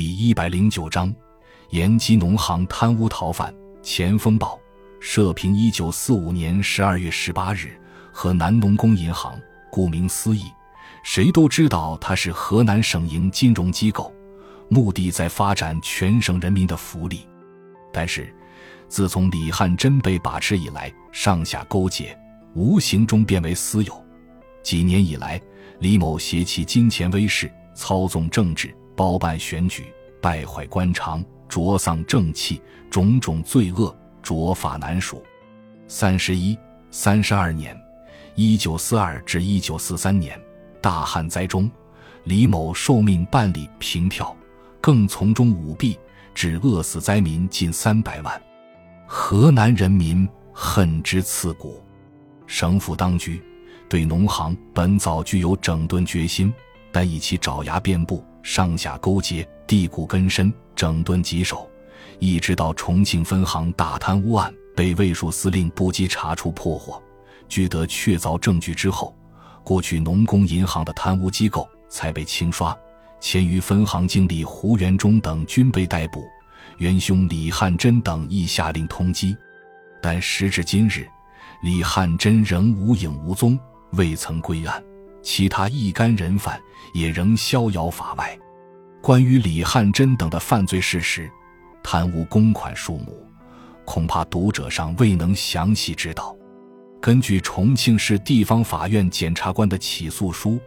[0.00, 1.12] 第一百零九章，
[1.70, 3.52] 延吉农行贪污逃犯。
[3.82, 4.56] 前锋报
[5.00, 7.76] 社评：一九四五年十二月十八日，
[8.12, 9.36] 河南农工银行，
[9.72, 10.44] 顾名思义，
[11.02, 14.14] 谁都知道它是河南省营金融机构，
[14.68, 17.26] 目的在发展全省人民的福利。
[17.92, 18.32] 但是，
[18.86, 22.16] 自从李汉珍被把持以来，上下勾结，
[22.54, 24.04] 无形中变为私有。
[24.62, 25.42] 几年以来，
[25.80, 28.72] 李某携其金钱威势，操纵政治。
[28.98, 35.22] 包办选举，败坏官场，浊丧正气，种种罪恶，卓法难数。
[35.86, 36.58] 三十一、
[36.90, 37.80] 三十二年
[38.34, 40.36] （一九四二至一九四三年），
[40.82, 41.70] 大旱灾中，
[42.24, 44.36] 李某受命办理凭票，
[44.80, 45.96] 更从中舞弊，
[46.34, 48.42] 致饿死灾民近三百万。
[49.06, 51.80] 河南人民恨之刺骨，
[52.48, 53.40] 省府当局
[53.88, 56.52] 对农行本早具有整顿决心，
[56.92, 58.24] 但以其爪牙遍布。
[58.40, 61.68] 上下勾结，地骨根深，整顿棘手，
[62.18, 67.02] 一直到重庆分行大贪污案被卫戍司令不及查处破获，
[67.46, 69.14] 据得确凿证据之后，
[69.62, 72.74] 过去农工银行的贪污机构才被清刷，
[73.20, 76.24] 前余分行经理胡元忠等均被逮捕，
[76.78, 79.36] 元凶李汉珍等亦下令通缉，
[80.00, 81.06] 但时至今日，
[81.62, 83.58] 李汉珍仍无影无踪，
[83.90, 84.82] 未曾归案。
[85.22, 86.60] 其他一干人犯
[86.94, 88.38] 也仍逍遥法外。
[89.00, 91.30] 关于李汉珍等的犯罪事实、
[91.82, 93.24] 贪污公款数目，
[93.84, 96.36] 恐怕读者上未能详细知道。
[97.00, 100.58] 根据重庆市地方法院检察官的起诉书，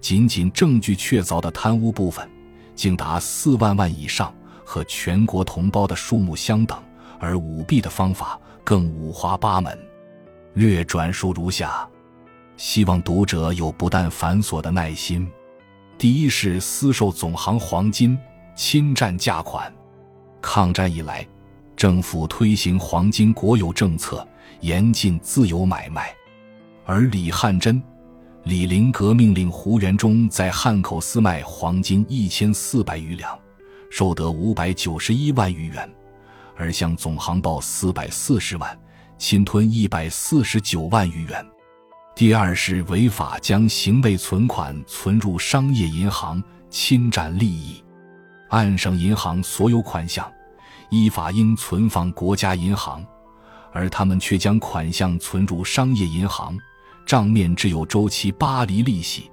[0.00, 2.28] 仅仅证据确凿的贪污部分，
[2.74, 6.78] 竟达四万万以上，和全国同胞的数目相等；
[7.20, 9.78] 而舞弊的方法更五花八门。
[10.54, 11.86] 略转述如下。
[12.56, 15.30] 希望读者有不但繁琐的耐心。
[15.98, 18.18] 第一是私售总行黄金，
[18.54, 19.72] 侵占价款。
[20.40, 21.26] 抗战以来，
[21.76, 24.26] 政府推行黄金国有政策，
[24.60, 26.14] 严禁自由买卖。
[26.84, 27.82] 而李汉珍、
[28.42, 33.38] 李林格命令胡元忠在汉口私卖黄金一千四百余两，
[33.90, 35.90] 收得五百九十一万余元，
[36.56, 38.78] 而向总行报四百四十万，
[39.16, 41.44] 侵吞一百四十九万余元。
[42.16, 47.82] 第二是违法将行为存款存入商业银行，侵占利益。
[48.50, 50.32] 按省银行所有款项，
[50.90, 53.04] 依法应存放国家银行，
[53.72, 56.56] 而他们却将款项存入商业银行，
[57.04, 59.28] 账面只有周期八厘利息，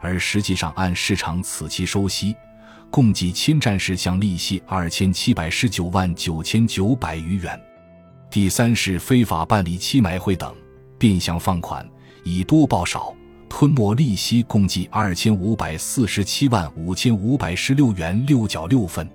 [0.00, 2.34] 而实际上按市场此期收息，
[2.90, 7.60] 共计侵占事项利息二千七百十九万九千九百余元。
[8.30, 10.56] 第三是非法办理期买会等，
[10.98, 11.86] 变相放款。
[12.24, 13.14] 以多报少，
[13.48, 19.08] 吞没利息共计二千五百四十七万五千五百十六元六角六分。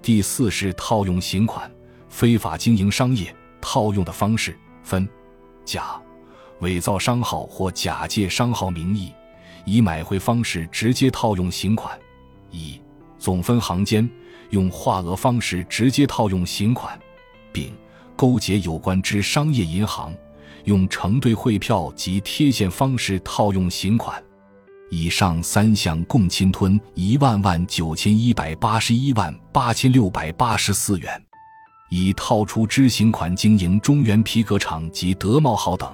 [0.00, 1.70] 第四是套用刑款，
[2.08, 3.34] 非法经营商业。
[3.68, 5.08] 套用的方式分：
[5.64, 6.00] 甲，
[6.60, 9.12] 伪造商号或假借商号名义，
[9.64, 11.92] 以买回方式直接套用刑款；
[12.52, 12.80] 乙，
[13.18, 14.08] 总分行间
[14.50, 16.96] 用化额方式直接套用刑款；
[17.50, 17.74] 丙，
[18.14, 20.14] 勾结有关之商业银行。
[20.66, 24.22] 用承兑汇票及贴现方式套用行款，
[24.90, 31.22] 以上三项共侵吞一万万九千一百八十一万八千六百八十四元，
[31.88, 35.88] 以套出知行款经营中原皮革厂及德茂号等，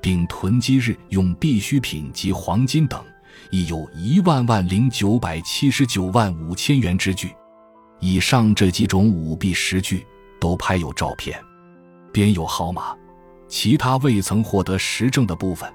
[0.00, 3.04] 并囤积日用必需品及黄金等，
[3.50, 7.30] 亦有一万万零九百七十九万五千元之巨。
[8.00, 10.06] 以上这几种舞弊实据
[10.40, 11.38] 都拍有照片，
[12.10, 12.96] 编有号码。
[13.48, 15.72] 其他未曾获得实证的部分，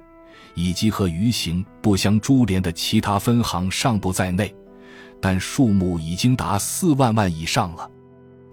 [0.54, 4.56] 以及和余刑不相株连的其他分行尚不在内，
[5.20, 7.90] 但数目已经达四万万以上了。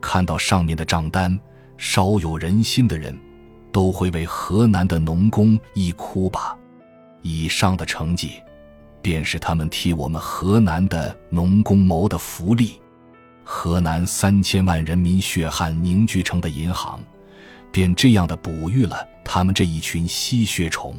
[0.01, 1.39] 看到上面的账单，
[1.77, 3.17] 稍有人心的人，
[3.71, 6.57] 都会为河南的农工一哭吧。
[7.23, 8.33] 以上的成绩，
[9.03, 12.81] 便是他们替我们河南的农工谋的福利。
[13.45, 16.99] 河南三千万人民血汗凝聚成的银行。
[17.73, 20.97] 便这样的哺育了他们这一群吸血虫，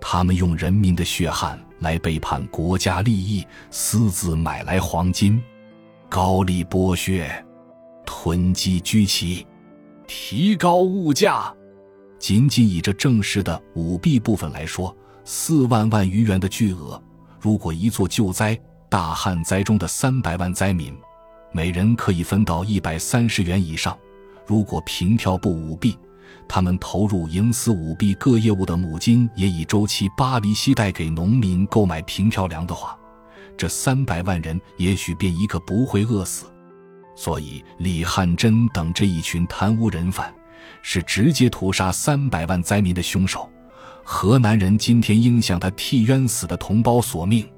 [0.00, 5.42] 他们用人民的血汗来背叛国家利益，私自买来黄金，
[6.08, 7.30] 高利剥削，
[8.04, 9.46] 囤积居奇，
[10.06, 11.52] 提高物价。
[12.18, 17.00] 仅仅以这正式的舞弊部分来说，四万万余元的巨额，
[17.38, 18.58] 如果一座救灾
[18.88, 20.96] 大旱灾中的三百万灾民，
[21.52, 23.96] 每人可以分到一百三十元以上。
[24.46, 25.96] 如果凭票不舞弊，
[26.46, 32.98] 他们投入营私舞弊各业务的母金也以周期八厘息贷给农民购买凭票粮的话，
[33.56, 36.46] 这三百万人也许便一个不会饿死，
[37.16, 40.34] 所以李汉珍等这一群贪污人犯，
[40.82, 43.48] 是直接屠杀三百万灾民的凶手。
[44.02, 47.48] 河南人今天应向他替冤死的同胞索命。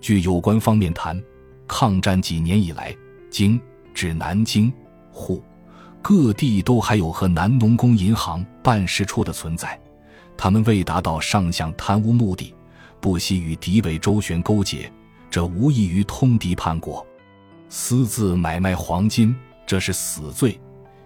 [0.00, 1.22] 据有关方面谈，
[1.68, 2.92] 抗战几年以来，
[3.30, 3.60] 京
[3.94, 4.72] 至南京、
[5.12, 5.40] 沪
[6.08, 9.76] 各地都还有和南农工银行办事处的存在。
[10.36, 12.54] 他们为达到上项贪污目的，
[13.00, 14.88] 不惜与敌伪周旋勾结，
[15.28, 17.04] 这无异于通敌叛国。
[17.68, 19.34] 私自买卖黄金，
[19.66, 20.52] 这是死罪；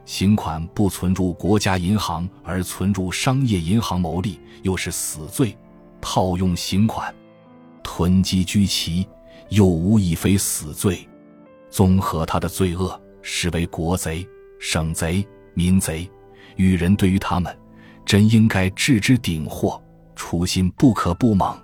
[0.05, 5.56] 刑款不存入国家银行而存入商业银行牟利，又是死罪。
[6.02, 7.14] 套用刑款，
[7.82, 9.08] 囤积居奇，
[9.49, 11.08] 又无一非死罪。
[11.70, 14.29] 综合他的罪恶，实为国贼、
[14.60, 16.08] 省贼、民贼。
[16.54, 17.52] 与人对于他们。
[18.06, 19.80] 真应该置之顶货，
[20.16, 21.56] 初心不可不猛。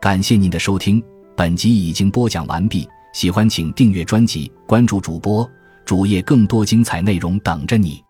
[0.00, 1.02] 感谢您的收听，
[1.36, 2.88] 本集已经播讲完毕。
[3.12, 5.46] 喜欢请订阅专辑，关注主播
[5.84, 8.02] 主页，更多精彩内容等着你。